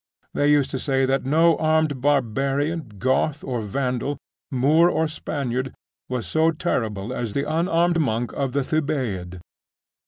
They 0.33 0.47
used 0.49 0.71
to 0.71 0.79
say 0.79 1.05
that 1.05 1.25
no 1.27 1.57
armed 1.57 2.01
barbarian, 2.01 2.93
Goth 2.97 3.43
or 3.43 3.61
Vandal, 3.61 4.17
Moor 4.49 4.89
or 4.89 5.07
Spaniard, 5.07 5.75
was 6.09 6.25
so 6.25 6.49
terrible 6.49 7.13
as 7.13 7.33
the 7.33 7.45
unarmed 7.47 7.99
monk 7.99 8.33
of 8.33 8.53
the 8.53 8.63
Thebaid. 8.63 9.41